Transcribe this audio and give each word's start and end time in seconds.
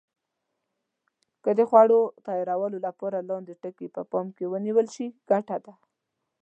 که 1.43 1.51
د 1.57 1.59
خوړو 1.69 2.01
تیارولو 2.25 2.77
لپاره 2.87 3.25
لاندې 3.29 3.53
ټکي 3.61 3.87
په 3.95 4.01
پام 4.11 4.27
کې 4.35 4.45
ونیول 4.51 4.87
شي 4.95 5.05
ګټه 5.29 5.57
ده. 5.65 5.73